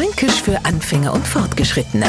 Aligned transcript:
Fränkisch 0.00 0.40
für 0.40 0.64
Anfänger 0.64 1.12
und 1.12 1.26
Fortgeschrittene. 1.26 2.06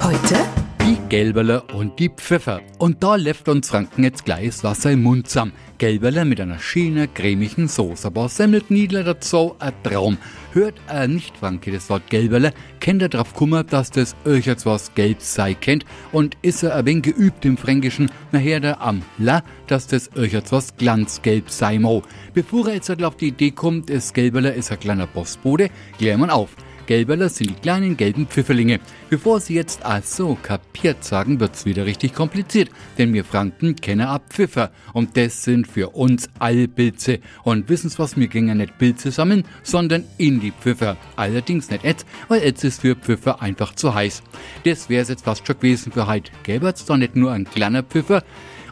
Heute 0.00 0.36
die 0.80 0.96
Gelberle 1.08 1.62
und 1.74 1.98
die 1.98 2.08
Pfeffer. 2.08 2.60
Und 2.78 3.02
da 3.02 3.16
läuft 3.16 3.48
uns 3.48 3.68
Franken 3.68 4.04
jetzt 4.04 4.24
gleich 4.24 4.46
das 4.46 4.62
Wasser 4.62 4.92
im 4.92 5.02
Mund 5.02 5.26
zusammen. 5.28 5.52
Gelberle 5.78 6.24
mit 6.24 6.40
einer 6.40 6.60
schönen, 6.60 7.12
cremigen 7.12 7.66
Soße. 7.66 8.06
Aber 8.06 8.28
Semmelkniedler 8.28 9.02
dazu 9.02 9.56
ein 9.58 9.72
Traum. 9.82 10.18
Hört 10.52 10.76
er 10.86 11.08
nicht 11.08 11.36
Franke 11.36 11.72
das 11.72 11.90
Wort 11.90 12.08
Gelberle, 12.10 12.52
kennt 12.78 13.02
er 13.02 13.08
drauf 13.08 13.34
kummer, 13.34 13.64
dass 13.64 13.90
das 13.90 14.14
euch 14.24 14.46
jetzt 14.46 14.64
was 14.64 14.94
gelb 14.94 15.20
sei 15.20 15.54
kennt. 15.54 15.84
Und 16.12 16.36
ist 16.42 16.62
er 16.62 16.76
ein 16.76 16.86
wenig 16.86 17.02
geübt 17.02 17.44
im 17.44 17.56
Fränkischen, 17.56 18.08
nachher 18.30 18.60
der 18.60 18.80
am 18.80 19.02
La, 19.18 19.42
dass 19.66 19.88
das 19.88 20.14
euch 20.16 20.32
jetzt 20.32 20.52
was 20.52 20.76
glanzgelb 20.76 21.50
sei 21.50 21.80
mo. 21.80 22.04
Bevor 22.34 22.68
er 22.68 22.74
jetzt 22.74 23.02
auf 23.02 23.16
die 23.16 23.28
Idee 23.28 23.50
kommt, 23.50 23.90
ist 23.90 24.14
Gelberle 24.14 24.52
ist 24.52 24.70
ein 24.70 24.78
kleiner 24.78 25.08
Postbote, 25.08 25.70
klären 25.98 26.20
wir 26.20 26.32
auf. 26.32 26.50
Gelberler 26.86 27.28
sind 27.28 27.50
die 27.50 27.54
kleinen 27.54 27.96
gelben 27.96 28.26
Pfifferlinge. 28.26 28.80
Bevor 29.10 29.40
Sie 29.40 29.54
jetzt 29.54 29.84
also 29.84 30.36
kapiert 30.42 31.04
sagen, 31.04 31.40
wird's 31.40 31.64
wieder 31.64 31.86
richtig 31.86 32.14
kompliziert, 32.14 32.70
denn 32.98 33.12
wir 33.12 33.24
Franken 33.24 33.76
kennen 33.76 34.06
ab 34.06 34.22
Pfiffer 34.30 34.70
und 34.92 35.16
das 35.16 35.44
sind 35.44 35.66
für 35.66 35.90
uns 35.90 36.28
Allpilze. 36.38 37.20
Und 37.44 37.68
wissen's 37.68 37.98
was, 37.98 38.16
wir 38.16 38.28
gingen 38.28 38.58
nicht 38.58 38.78
Pilze 38.78 39.10
sammeln, 39.10 39.44
sondern 39.62 40.04
in 40.18 40.40
die 40.40 40.52
Pfiffer. 40.52 40.96
Allerdings 41.16 41.70
nicht 41.70 41.84
Etz, 41.84 42.04
weil 42.28 42.42
Etz 42.42 42.64
ist 42.64 42.80
für 42.80 42.96
Pfiffer 42.96 43.42
einfach 43.42 43.74
zu 43.74 43.94
heiß. 43.94 44.22
Das 44.64 44.88
wär's 44.88 45.08
jetzt 45.08 45.24
fast 45.24 45.46
schon 45.46 45.56
gewesen 45.56 45.92
für 45.92 46.06
heute. 46.06 46.32
Gäbert's 46.42 46.84
doch 46.84 46.96
nicht 46.96 47.16
nur 47.16 47.32
ein 47.32 47.44
kleiner 47.44 47.82
Pfiffer, 47.82 48.22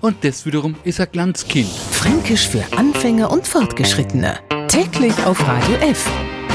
und 0.00 0.24
das 0.24 0.46
wiederum 0.46 0.76
ist 0.84 1.00
ein 1.00 1.12
kleines 1.12 1.46
Kind. 1.46 1.68
Fränkisch 1.68 2.48
für 2.48 2.64
Anfänger 2.76 3.30
und 3.30 3.46
Fortgeschrittene. 3.46 4.38
Täglich 4.68 5.14
auf 5.26 5.46
Radio 5.46 5.76
F. 5.76 6.08